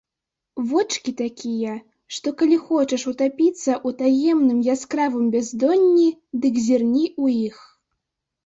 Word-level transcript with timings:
Вочкі 0.69 1.11
такія, 1.19 1.73
што 2.15 2.27
калі 2.39 2.57
хочаш 2.69 3.05
утапіцца 3.11 3.71
ў 3.75 3.89
таемным, 4.01 4.65
яскравым 4.73 5.25
бяздонні, 5.37 6.09
дык 6.47 6.55
зірні 6.67 7.05
ў 7.21 7.25
іх. 7.51 7.57